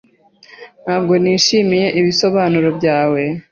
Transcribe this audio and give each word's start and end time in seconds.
Ntabwo 0.83 1.13
nishimiye 1.23 1.87
ibisobanuro 1.99 2.69
byawe. 2.77 3.21